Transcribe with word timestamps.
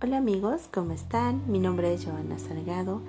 Hola 0.00 0.18
amigos, 0.18 0.68
¿cómo 0.72 0.92
están? 0.92 1.50
Mi 1.50 1.58
nombre 1.58 1.92
es 1.92 2.04
Joana 2.04 2.38
Salgado, 2.38 3.02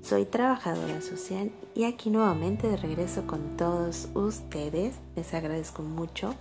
soy 0.00 0.24
trabajadora 0.24 1.02
social 1.02 1.52
y 1.74 1.84
aquí 1.84 2.08
nuevamente 2.08 2.68
de 2.68 2.78
regreso 2.78 3.26
con 3.26 3.58
todos 3.58 4.08
ustedes. 4.14 4.94
Les 5.14 5.34
agradezco 5.34 5.82
mucho 5.82 6.34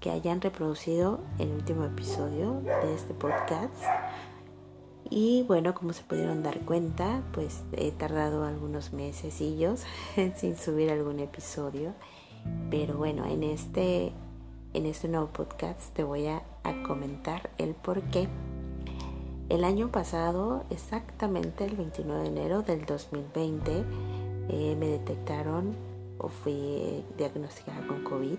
que 0.00 0.10
hayan 0.10 0.40
reproducido 0.40 1.20
el 1.38 1.52
último 1.52 1.84
episodio 1.84 2.54
de 2.54 2.92
este 2.92 3.14
podcast. 3.14 3.72
Y 5.08 5.44
bueno, 5.46 5.74
como 5.74 5.92
se 5.92 6.02
pudieron 6.02 6.42
dar 6.42 6.62
cuenta, 6.62 7.22
pues 7.32 7.62
he 7.74 7.92
tardado 7.92 8.44
algunos 8.44 8.92
meses 8.92 9.32
sin 10.36 10.56
subir 10.56 10.90
algún 10.90 11.20
episodio. 11.20 11.94
Pero 12.68 12.96
bueno, 12.96 13.26
en 13.26 13.44
este, 13.44 14.12
en 14.74 14.86
este 14.86 15.06
nuevo 15.06 15.28
podcast 15.28 15.94
te 15.94 16.02
voy 16.02 16.26
a, 16.26 16.42
a 16.64 16.82
comentar 16.82 17.50
el 17.58 17.76
por 17.76 18.02
qué 18.10 18.26
el 19.48 19.64
año 19.64 19.90
pasado, 19.90 20.64
exactamente 20.70 21.64
el 21.64 21.76
29 21.76 22.22
de 22.22 22.28
enero 22.28 22.62
del 22.62 22.84
2020, 22.84 23.84
eh, 24.50 24.76
me 24.78 24.88
detectaron 24.88 25.74
o 26.18 26.28
fui 26.28 27.04
diagnosticada 27.16 27.86
con 27.86 28.04
COVID. 28.04 28.36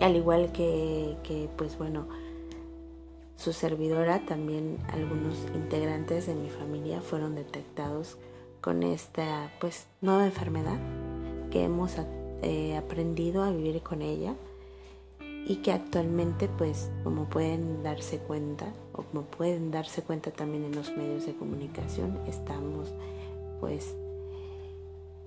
Al 0.00 0.16
igual 0.16 0.52
que, 0.52 1.48
pues 1.56 1.76
bueno, 1.76 2.06
su 3.36 3.52
servidora, 3.52 4.24
también 4.26 4.78
algunos 4.92 5.36
integrantes 5.54 6.26
de 6.26 6.34
mi 6.34 6.50
familia 6.50 7.00
fueron 7.00 7.34
detectados 7.34 8.16
con 8.60 8.82
esta 8.82 9.50
pues 9.60 9.86
nueva 10.00 10.24
enfermedad 10.24 10.78
que 11.50 11.64
hemos 11.64 11.96
eh, 12.42 12.76
aprendido 12.76 13.42
a 13.42 13.50
vivir 13.50 13.82
con 13.82 14.02
ella 14.02 14.34
y 15.46 15.56
que 15.56 15.72
actualmente 15.72 16.48
pues 16.48 16.90
como 17.02 17.28
pueden 17.28 17.82
darse 17.82 18.18
cuenta 18.18 18.72
o 18.94 19.02
como 19.02 19.22
pueden 19.22 19.70
darse 19.70 20.02
cuenta 20.02 20.30
también 20.30 20.64
en 20.64 20.74
los 20.74 20.96
medios 20.96 21.26
de 21.26 21.34
comunicación 21.34 22.18
estamos 22.26 22.92
pues 23.60 23.94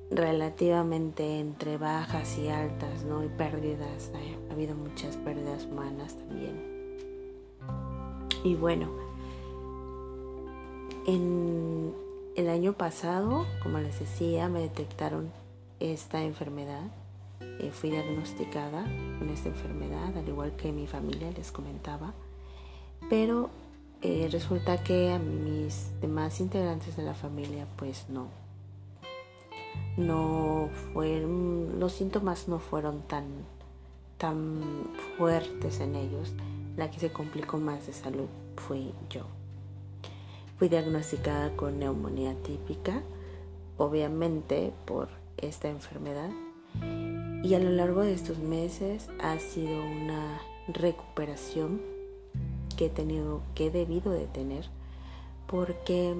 relativamente 0.10 1.40
entre 1.40 1.78
bajas 1.78 2.38
y 2.38 2.48
altas 2.48 3.04
no 3.04 3.23
y 3.23 3.30
pérdidas 3.30 4.12
ha 4.50 4.54
habido 4.54 4.76
muchas 4.76 5.18
pérdidas 5.18 5.66
humanas 5.66 6.16
también. 6.16 6.78
Y 8.44 8.56
bueno 8.56 8.90
en 11.06 11.94
el 12.36 12.50
año 12.50 12.73
pasado 12.73 13.45
como 13.62 13.80
les 13.80 14.00
decía 14.00 14.50
me 14.50 14.62
detectaron 14.62 15.32
esta 15.80 16.23
enfermedad 16.23 16.90
eh, 17.60 17.72
fui 17.72 17.90
diagnosticada 17.90 18.84
con 19.18 19.30
esta 19.30 19.50
enfermedad, 19.50 20.16
al 20.16 20.28
igual 20.28 20.56
que 20.56 20.72
mi 20.72 20.86
familia 20.86 21.32
les 21.32 21.52
comentaba, 21.52 22.14
pero 23.09 23.50
eh, 24.02 24.28
resulta 24.31 24.84
que 24.84 25.12
a 25.12 25.20
mis 25.20 25.92
demás 26.02 26.40
integrantes 26.40 26.95
de 26.98 27.04
la 27.04 27.14
familia 27.14 27.67
pues 27.78 28.06
no, 28.09 28.28
no 29.98 30.70
fueron, 30.94 31.80
los 31.80 31.94
síntomas 31.94 32.48
no 32.48 32.59
fueron 32.59 33.02
tan, 33.02 33.26
tan 34.17 34.62
fuertes 35.17 35.80
en 35.80 35.95
ellos. 35.95 36.34
La 36.76 36.92
que 36.92 37.00
se 37.00 37.12
complicó 37.12 37.58
más 37.58 37.88
de 37.88 37.94
salud 37.94 38.27
fui 38.55 38.94
yo. 39.10 39.23
Fui 40.58 40.70
diagnosticada 40.70 41.55
con 41.55 41.80
neumonía 41.80 42.36
típica, 42.44 43.02
obviamente 43.77 44.73
por 44.86 45.10
esta 45.38 45.70
enfermedad 45.70 46.30
y 47.44 47.54
a 47.54 47.60
lo 47.60 47.70
largo 47.70 48.02
de 48.02 48.14
estos 48.14 48.39
meses 48.39 49.10
ha 49.20 49.39
sido 49.39 49.82
una 49.86 50.42
recuperación 50.67 51.82
que 52.77 52.86
he 52.86 52.89
tenido, 52.89 53.42
que 53.55 53.67
he 53.67 53.71
debido 53.71 54.11
de 54.11 54.27
tener, 54.27 54.70
porque 55.48 56.15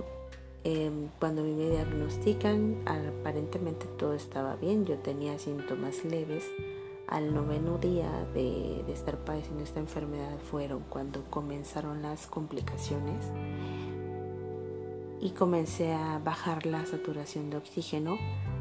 em, 0.66 1.08
cuando 1.20 1.44
me 1.44 1.70
diagnostican 1.70 2.78
aparentemente 2.86 3.86
todo 3.98 4.14
estaba 4.14 4.58
bien, 4.58 4.86
yo 4.86 4.98
tenía 4.98 5.40
síntomas 5.40 6.04
leves. 6.04 6.44
Al 7.08 7.34
noveno 7.34 7.78
día 7.78 8.12
de, 8.34 8.84
de 8.86 8.92
estar 8.92 9.18
padeciendo 9.20 9.64
esta 9.64 9.80
enfermedad 9.80 10.38
fueron 10.52 10.84
cuando 10.90 11.24
comenzaron 11.30 12.02
las 12.02 12.28
complicaciones 12.28 13.24
y 15.22 15.32
comencé 15.32 15.94
a 15.94 16.20
bajar 16.20 16.66
la 16.66 16.86
saturación 16.86 17.50
de 17.50 17.58
oxígeno. 17.58 18.18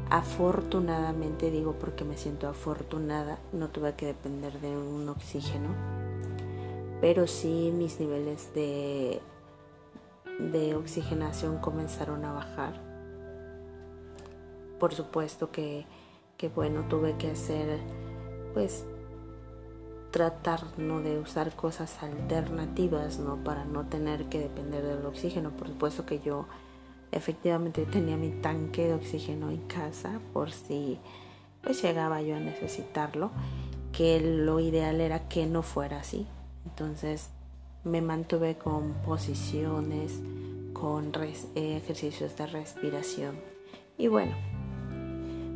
Afortunadamente 0.09 1.51
digo 1.51 1.73
porque 1.73 2.05
me 2.05 2.17
siento 2.17 2.47
afortunada, 2.47 3.39
no 3.51 3.67
tuve 3.67 3.95
que 3.95 4.05
depender 4.05 4.59
de 4.61 4.77
un 4.77 5.09
oxígeno, 5.09 5.69
pero 7.01 7.27
sí 7.27 7.71
mis 7.73 7.99
niveles 7.99 8.53
de, 8.53 9.21
de 10.39 10.75
oxigenación 10.75 11.59
comenzaron 11.59 12.25
a 12.25 12.33
bajar. 12.33 12.81
Por 14.79 14.93
supuesto 14.93 15.51
que, 15.51 15.85
que 16.37 16.49
bueno, 16.49 16.85
tuve 16.87 17.17
que 17.17 17.31
hacer 17.31 17.79
pues 18.53 18.85
tratar 20.11 20.75
de 20.75 21.19
usar 21.19 21.55
cosas 21.55 22.01
alternativas 22.01 23.19
¿no? 23.19 23.43
para 23.43 23.65
no 23.65 23.85
tener 23.85 24.25
que 24.25 24.39
depender 24.39 24.83
del 24.83 25.05
oxígeno. 25.05 25.51
Por 25.51 25.67
supuesto 25.67 26.05
que 26.05 26.19
yo 26.19 26.47
efectivamente 27.11 27.85
tenía 27.85 28.17
mi 28.17 28.29
tanque 28.29 28.87
de 28.87 28.93
oxígeno 28.93 29.49
en 29.49 29.67
casa 29.67 30.19
por 30.33 30.51
si 30.51 30.99
pues 31.61 31.81
llegaba 31.81 32.21
yo 32.21 32.35
a 32.35 32.39
necesitarlo, 32.39 33.31
que 33.91 34.21
lo 34.21 34.59
ideal 34.59 35.01
era 35.01 35.27
que 35.27 35.45
no 35.45 35.63
fuera 35.63 35.99
así. 35.99 36.27
Entonces 36.67 37.29
me 37.85 38.01
mantuve 38.01 38.57
con 38.57 38.91
posiciones, 39.05 40.19
con 40.73 41.13
ejercicios 41.55 42.35
de 42.35 42.45
respiración. 42.45 43.37
Y 43.97 44.09
bueno, 44.09 44.33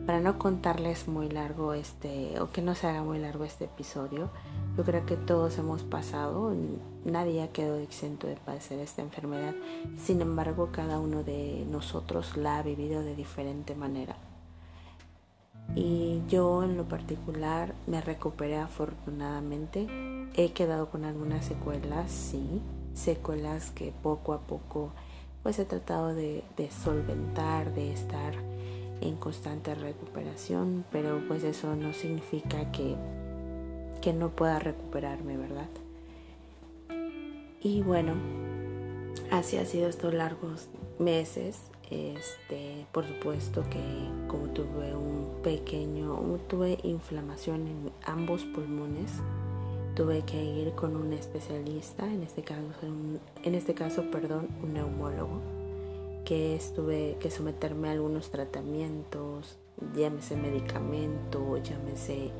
para 0.05 0.21
no 0.21 0.39
contarles 0.39 1.09
muy 1.09 1.27
largo 1.27 1.73
este, 1.73 2.39
o 2.39 2.49
que 2.51 2.61
no 2.61 2.75
se 2.75 2.87
haga 2.87 3.03
muy 3.03 3.19
largo 3.19 3.43
este 3.43 3.65
episodio, 3.65 4.29
yo 4.77 4.85
creo 4.85 5.05
que 5.05 5.17
todos 5.17 5.57
hemos 5.57 5.83
pasado, 5.83 6.55
nadie 7.03 7.43
ha 7.43 7.49
quedado 7.49 7.77
exento 7.79 8.27
de 8.27 8.37
padecer 8.37 8.79
esta 8.79 9.01
enfermedad. 9.01 9.53
Sin 9.97 10.21
embargo, 10.21 10.69
cada 10.71 10.97
uno 10.97 11.23
de 11.23 11.65
nosotros 11.69 12.37
la 12.37 12.59
ha 12.59 12.63
vivido 12.63 13.03
de 13.03 13.15
diferente 13.15 13.75
manera. 13.75 14.15
Y 15.75 16.21
yo 16.27 16.63
en 16.63 16.77
lo 16.77 16.85
particular 16.85 17.75
me 17.85 17.99
recuperé 17.99 18.57
afortunadamente. 18.57 19.87
He 20.35 20.51
quedado 20.53 20.89
con 20.89 21.05
algunas 21.05 21.45
secuelas, 21.45 22.11
sí, 22.11 22.61
secuelas 22.93 23.71
que 23.71 23.93
poco 24.01 24.33
a 24.33 24.41
poco 24.41 24.91
pues 25.43 25.57
he 25.57 25.65
tratado 25.65 26.13
de, 26.13 26.43
solventar, 26.83 27.73
de 27.73 27.91
estar 27.91 28.33
en 29.01 29.15
constante 29.15 29.73
recuperación, 29.73 30.85
pero 30.91 31.19
pues 31.27 31.43
eso 31.43 31.75
no 31.75 31.93
significa 31.93 32.71
que 32.71 32.95
que 34.01 34.13
no 34.13 34.29
pueda 34.31 34.59
recuperarme, 34.59 35.37
¿verdad? 35.37 35.69
Y 37.61 37.83
bueno, 37.83 38.15
así 39.29 39.57
ha 39.57 39.65
sido 39.65 39.87
estos 39.87 40.13
largos 40.13 40.67
meses. 40.99 41.61
Este, 41.91 42.85
por 42.93 43.05
supuesto 43.05 43.63
que 43.69 43.79
como 44.27 44.47
tuve 44.47 44.95
un 44.95 45.41
pequeño, 45.43 46.39
tuve 46.47 46.79
inflamación 46.83 47.67
en 47.67 47.91
ambos 48.05 48.43
pulmones, 48.45 49.11
tuve 50.01 50.23
que 50.23 50.43
ir 50.43 50.71
con 50.71 50.95
un 50.95 51.13
especialista, 51.13 52.07
en 52.07 52.23
este 52.23 52.41
caso, 52.41 52.63
en 53.43 53.53
este 53.53 53.75
caso, 53.75 54.09
perdón, 54.09 54.47
un 54.63 54.73
neumólogo, 54.73 55.39
que 56.25 56.59
tuve 56.75 57.17
que 57.19 57.29
someterme 57.29 57.89
a 57.89 57.91
algunos 57.91 58.31
tratamientos, 58.31 59.59
llámese 59.95 60.35
medicamento, 60.37 61.55
llámese 61.57 62.31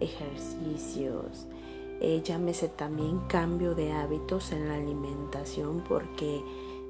ejercicios, 0.00 1.46
eh, 2.02 2.20
llámese 2.22 2.68
también 2.68 3.20
cambio 3.20 3.74
de 3.74 3.90
hábitos 3.92 4.52
en 4.52 4.68
la 4.68 4.74
alimentación 4.74 5.82
porque 5.88 6.42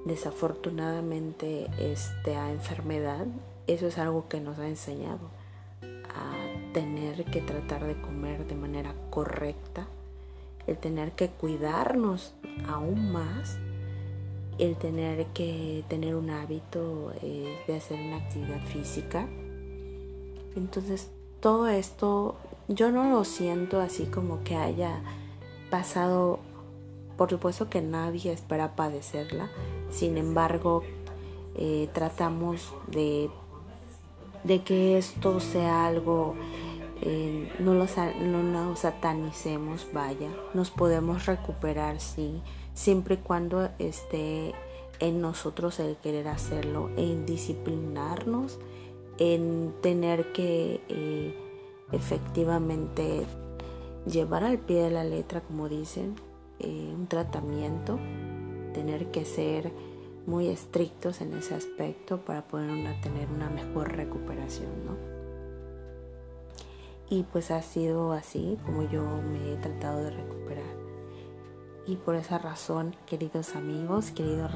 desafortunadamente 0.05 1.69
esta 1.79 2.51
enfermedad, 2.51 3.29
eso 3.69 3.87
es 3.87 3.99
algo 3.99 4.29
que 4.29 4.41
nos 4.41 4.59
ha 4.59 4.67
enseñado 4.67 5.31
a 6.09 6.73
tener 6.73 7.25
que 7.27 7.41
tratar 7.41 7.87
de 7.87 8.01
comer 8.01 8.49
de 8.49 8.57
manera 8.57 8.97
correcta, 9.11 9.87
el 10.69 10.77
tener 10.77 11.13
que 11.13 11.29
cuidarnos 11.29 12.35
aún 12.69 13.11
más, 13.11 13.59
el 14.59 14.77
tener 14.77 15.27
que 15.29 15.85
tener 15.89 16.15
un 16.15 16.31
hábito 16.31 17.13
eh, 17.23 17.57
de 17.67 17.77
hacer 17.77 17.99
una 17.99 18.19
actividad 18.19 18.61
física. 18.67 19.27
Entonces 20.55 21.11
todo 21.41 21.69
esto 21.69 22.37
yo 22.69 22.91
no 22.91 23.11
lo 23.11 23.25
siento 23.25 23.81
así 23.81 24.05
como 24.05 24.45
que 24.45 24.57
haya 24.57 25.01
pasado, 25.71 26.39
por 27.17 27.31
supuesto 27.31 27.71
que 27.71 27.81
nadie 27.81 28.33
espera 28.33 28.77
padecerla, 28.77 29.49
sin 29.91 30.19
embargo 30.19 30.83
eh, 31.55 31.89
tratamos 31.95 32.75
de, 32.89 33.31
de 34.45 34.63
que 34.63 34.99
esto 34.99 35.41
sea 35.41 35.87
algo, 35.87 36.35
no, 37.61 37.75
lo, 37.75 37.87
no 38.21 38.43
lo 38.43 38.77
satanicemos, 38.77 39.87
vaya, 39.93 40.29
nos 40.55 40.71
podemos 40.71 41.27
recuperar, 41.27 42.01
sí, 42.01 42.43
siempre 42.75 43.17
y 43.17 43.19
cuando 43.19 43.71
esté 43.79 44.55
en 45.01 45.21
nosotros 45.21 45.79
el 45.81 45.97
querer 45.97 46.29
hacerlo, 46.29 46.91
en 46.97 47.27
disciplinarnos, 47.27 48.59
en 49.19 49.75
tener 49.81 50.33
que 50.33 50.81
eh, 50.89 51.35
efectivamente 51.93 53.27
llevar 54.07 54.45
al 54.45 54.59
pie 54.59 54.83
de 54.83 54.91
la 54.91 55.05
letra, 55.05 55.41
como 55.41 55.69
dicen, 55.69 56.15
eh, 56.59 56.93
un 56.95 57.07
tratamiento, 57.07 57.99
tener 58.75 59.11
que 59.11 59.25
ser 59.25 59.73
muy 60.27 60.49
estrictos 60.49 61.21
en 61.21 61.33
ese 61.35 61.55
aspecto 61.55 62.19
para 62.19 62.47
poder 62.47 62.69
tener 63.01 63.29
una 63.31 63.49
mejor 63.49 63.97
recuperación, 63.97 64.71
¿no? 64.85 65.18
Y 67.11 67.23
pues 67.23 67.51
ha 67.51 67.63
sido 67.63 68.13
así 68.13 68.59
como 68.65 68.83
yo 68.83 69.03
me 69.03 69.53
he 69.53 69.57
tratado 69.57 70.05
de 70.05 70.11
recuperar. 70.11 70.79
Y 71.87 71.97
por 71.97 72.17
esa 72.17 72.37
razón, 72.37 72.95
queridos 73.07 73.57
amigos, 73.57 74.11
queridos, 74.11 74.53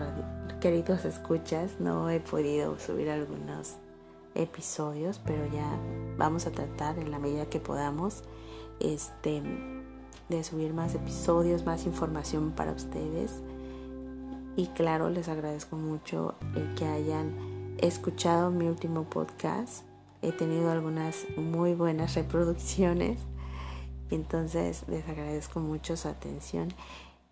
queridos 0.61 1.07
escuchas, 1.07 1.81
no 1.81 2.11
he 2.11 2.21
podido 2.21 2.79
subir 2.79 3.09
algunos 3.09 3.77
episodios, 4.35 5.19
pero 5.25 5.47
ya 5.47 5.79
vamos 6.19 6.47
a 6.47 6.51
tratar 6.51 6.99
en 6.99 7.11
la 7.11 7.19
medida 7.19 7.47
que 7.47 7.59
podamos 7.59 8.23
este, 8.81 9.43
de 10.29 10.45
subir 10.45 10.75
más 10.75 10.95
episodios, 10.95 11.65
más 11.65 11.87
información 11.87 12.53
para 12.53 12.73
ustedes. 12.73 13.41
Y 14.57 14.67
claro, 14.69 15.09
les 15.09 15.29
agradezco 15.29 15.77
mucho 15.77 16.35
el 16.55 16.75
que 16.75 16.85
hayan 16.85 17.77
escuchado 17.79 18.51
mi 18.51 18.69
último 18.69 19.05
podcast. 19.05 19.85
He 20.23 20.33
tenido 20.33 20.71
algunas 20.71 21.27
muy 21.37 21.75
buenas 21.75 22.15
reproducciones. 22.17 23.19
Entonces 24.11 24.85
les 24.89 25.09
agradezco 25.09 25.61
mucho 25.61 25.97
su 25.97 26.09
atención 26.09 26.69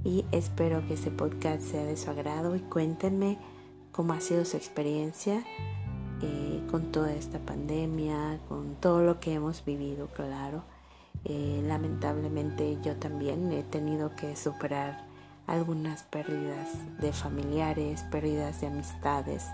y 0.02 0.24
espero 0.32 0.86
que 0.86 0.94
este 0.94 1.10
podcast 1.10 1.62
sea 1.62 1.84
de 1.84 1.96
su 1.96 2.10
agrado 2.10 2.56
y 2.56 2.60
cuéntenme 2.60 3.38
cómo 3.92 4.14
ha 4.14 4.20
sido 4.20 4.44
su 4.44 4.56
experiencia 4.56 5.44
eh, 6.22 6.62
con 6.70 6.90
toda 6.90 7.12
esta 7.12 7.38
pandemia, 7.38 8.40
con 8.48 8.76
todo 8.76 9.02
lo 9.02 9.20
que 9.20 9.34
hemos 9.34 9.64
vivido, 9.64 10.08
claro. 10.08 10.64
Eh, 11.24 11.62
lamentablemente 11.66 12.78
yo 12.82 12.96
también 12.96 13.52
he 13.52 13.62
tenido 13.62 14.16
que 14.16 14.36
superar 14.36 15.04
algunas 15.46 16.04
pérdidas 16.04 16.68
de 16.98 17.12
familiares, 17.12 18.02
pérdidas 18.10 18.60
de 18.60 18.68
amistades. 18.68 19.44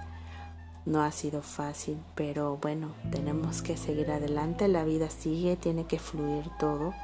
No 0.86 1.02
ha 1.02 1.10
sido 1.10 1.42
fácil, 1.42 1.98
pero 2.14 2.58
bueno, 2.62 2.90
tenemos 3.10 3.60
que 3.60 3.76
seguir 3.76 4.10
adelante, 4.10 4.68
la 4.68 4.84
vida 4.84 5.10
sigue, 5.10 5.56
tiene 5.56 5.84
que 5.84 5.98
fluir 5.98 6.48
todo. 6.60 6.94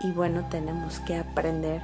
Y 0.00 0.12
bueno, 0.12 0.48
tenemos 0.48 0.98
que 1.00 1.16
aprender 1.16 1.82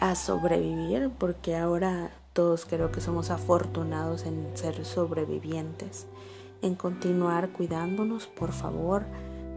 a 0.00 0.14
sobrevivir 0.16 1.10
porque 1.16 1.56
ahora 1.56 2.10
todos 2.32 2.66
creo 2.66 2.90
que 2.90 3.00
somos 3.00 3.30
afortunados 3.30 4.26
en 4.26 4.50
ser 4.54 4.84
sobrevivientes, 4.84 6.06
en 6.60 6.74
continuar 6.74 7.50
cuidándonos, 7.50 8.26
por 8.26 8.52
favor, 8.52 9.04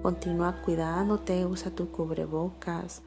continúa 0.02 0.62
cuidándote, 0.64 1.46
usa 1.46 1.72
tu 1.72 1.92
cubrebocas, 1.92 3.02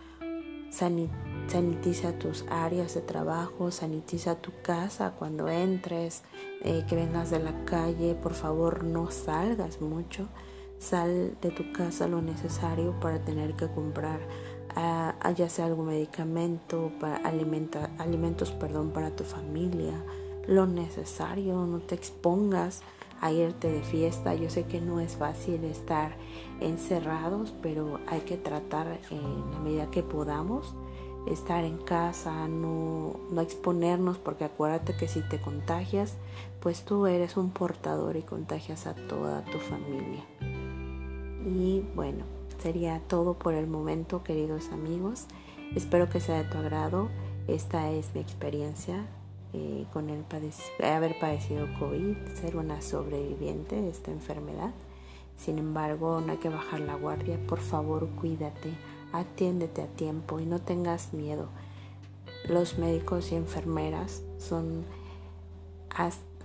sanitiza 0.72 2.18
tus 2.18 2.44
áreas 2.50 2.94
de 2.94 3.02
trabajo, 3.02 3.70
sanitiza 3.70 4.36
tu 4.36 4.50
casa 4.62 5.12
cuando 5.18 5.48
entres, 5.48 6.22
eh, 6.62 6.84
que 6.88 6.96
vengas 6.96 7.30
de 7.30 7.40
la 7.40 7.64
calle, 7.64 8.14
por 8.14 8.34
favor 8.34 8.82
no 8.82 9.10
salgas 9.10 9.80
mucho, 9.80 10.28
sal 10.78 11.36
de 11.40 11.50
tu 11.50 11.72
casa 11.72 12.08
lo 12.08 12.22
necesario 12.22 12.98
para 12.98 13.24
tener 13.24 13.54
que 13.54 13.68
comprar 13.68 14.20
ya 15.36 15.48
sea 15.48 15.66
algún 15.66 15.86
medicamento, 15.86 16.92
para 17.00 17.16
alimentos 17.16 18.52
perdón, 18.52 18.90
para 18.90 19.10
tu 19.14 19.24
familia, 19.24 20.02
lo 20.46 20.66
necesario, 20.66 21.66
no 21.66 21.80
te 21.80 21.94
expongas 21.94 22.82
a 23.22 23.32
irte 23.32 23.70
de 23.70 23.82
fiesta. 23.82 24.34
Yo 24.34 24.50
sé 24.50 24.64
que 24.64 24.80
no 24.80 25.00
es 25.00 25.16
fácil 25.16 25.64
estar 25.64 26.16
encerrados, 26.60 27.54
pero 27.62 28.00
hay 28.08 28.20
que 28.20 28.36
tratar 28.36 29.00
en 29.10 29.50
la 29.52 29.58
medida 29.60 29.90
que 29.90 30.02
podamos 30.02 30.74
estar 31.26 31.64
en 31.64 31.78
casa, 31.78 32.48
no, 32.48 33.20
no 33.30 33.40
exponernos, 33.40 34.18
porque 34.18 34.44
acuérdate 34.44 34.96
que 34.96 35.06
si 35.06 35.20
te 35.20 35.40
contagias, 35.40 36.16
pues 36.60 36.84
tú 36.84 37.06
eres 37.06 37.36
un 37.36 37.50
portador 37.50 38.16
y 38.16 38.22
contagias 38.22 38.88
a 38.88 38.94
toda 38.94 39.44
tu 39.44 39.58
familia. 39.58 40.24
Y 41.46 41.84
bueno, 41.94 42.24
sería 42.58 43.00
todo 43.06 43.34
por 43.34 43.54
el 43.54 43.68
momento, 43.68 44.24
queridos 44.24 44.70
amigos. 44.70 45.26
Espero 45.76 46.08
que 46.08 46.20
sea 46.20 46.42
de 46.42 46.50
tu 46.50 46.58
agrado. 46.58 47.08
Esta 47.46 47.88
es 47.90 48.14
mi 48.14 48.20
experiencia 48.20 49.06
eh, 49.52 49.86
con 49.92 50.10
el 50.10 50.24
haber 50.82 51.18
padecido 51.18 51.66
COVID, 51.78 52.16
ser 52.34 52.56
una 52.56 52.80
sobreviviente 52.80 53.80
de 53.80 53.90
esta 53.90 54.10
enfermedad. 54.10 54.72
Sin 55.36 55.58
embargo, 55.58 56.20
no 56.20 56.32
hay 56.32 56.38
que 56.38 56.48
bajar 56.48 56.80
la 56.80 56.94
guardia. 56.94 57.38
Por 57.46 57.60
favor, 57.60 58.08
cuídate, 58.10 58.72
atiéndete 59.12 59.82
a 59.82 59.86
tiempo 59.86 60.40
y 60.40 60.46
no 60.46 60.60
tengas 60.60 61.12
miedo. 61.12 61.48
Los 62.48 62.78
médicos 62.78 63.32
y 63.32 63.36
enfermeras 63.36 64.22
son 64.38 64.84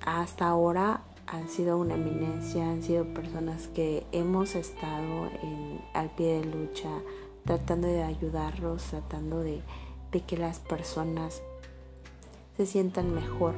hasta 0.05 0.47
ahora 0.47 1.03
han 1.27 1.49
sido 1.49 1.77
una 1.77 1.95
eminencia, 1.95 2.69
han 2.69 2.81
sido 2.81 3.05
personas 3.13 3.67
que 3.67 4.05
hemos 4.11 4.55
estado 4.55 5.29
al 5.93 6.09
pie 6.11 6.39
de 6.39 6.45
lucha, 6.45 6.89
tratando 7.45 7.87
de 7.87 8.03
ayudarlos, 8.03 8.83
tratando 8.83 9.41
de, 9.41 9.61
que 10.25 10.37
las 10.37 10.59
personas 10.59 11.43
se 12.57 12.65
sientan 12.65 13.13
mejor, 13.13 13.53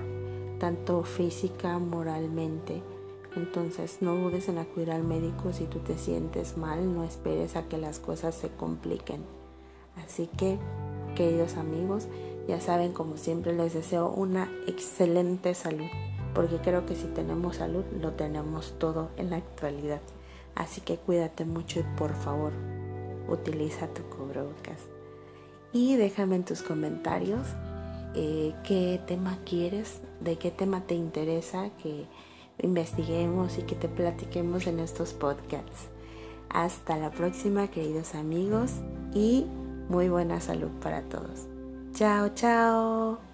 tanto 0.59 1.03
física, 1.03 1.79
moralmente. 1.79 2.83
Entonces 3.35 4.01
no 4.01 4.15
dudes 4.15 4.49
en 4.49 4.57
acudir 4.57 4.91
al 4.91 5.03
médico 5.03 5.53
si 5.53 5.65
tú 5.65 5.79
te 5.79 5.97
sientes 5.97 6.57
mal, 6.57 6.94
no 6.94 7.03
esperes 7.03 7.56
a 7.56 7.68
que 7.68 7.77
las 7.77 7.99
cosas 7.99 8.35
se 8.35 8.49
compliquen. 8.49 9.21
Así 10.06 10.27
que, 10.27 10.57
queridos 11.15 11.56
amigos, 11.56 12.07
ya 12.47 12.59
saben, 12.59 12.94
como 12.94 13.18
siempre 13.18 13.53
les 13.53 13.73
deseo 13.73 14.09
una 14.09 14.51
excelente 14.68 15.53
salud 15.53 15.87
porque 16.33 16.57
creo 16.57 16.85
que 16.85 16.95
si 16.95 17.07
tenemos 17.07 17.57
salud 17.57 17.83
lo 17.99 18.13
tenemos 18.13 18.77
todo 18.77 19.09
en 19.18 19.29
la 19.29 19.37
actualidad. 19.37 20.01
Así 20.56 20.81
que 20.81 20.97
cuídate 20.97 21.45
mucho 21.45 21.79
y 21.79 21.83
por 21.97 22.13
favor 22.13 22.53
utiliza 23.27 23.87
tu 23.87 24.03
cubrebocas. 24.03 24.79
Y 25.71 25.95
déjame 25.95 26.37
en 26.37 26.45
tus 26.45 26.61
comentarios 26.63 27.47
eh, 28.16 28.54
qué 28.63 28.99
tema 29.06 29.37
quieres, 29.45 30.01
de 30.19 30.37
qué 30.37 30.51
tema 30.51 30.81
te 30.81 30.95
interesa 30.95 31.69
que 31.81 32.06
investiguemos 32.61 33.57
y 33.57 33.63
que 33.63 33.75
te 33.75 33.87
platiquemos 33.87 34.68
en 34.68 34.80
estos 34.80 35.13
podcasts. 35.13 35.87
Hasta 36.49 36.97
la 36.97 37.11
próxima, 37.11 37.68
queridos 37.68 38.16
amigos, 38.16 38.71
y 39.13 39.45
muy 39.87 40.09
buena 40.09 40.42
salud 40.42 40.71
para 40.81 41.01
todos. 41.04 41.47
Chao, 41.94 42.30
chao. 42.35 43.29